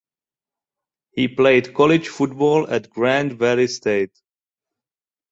[1.11, 4.19] He played college football at Grand Valley State.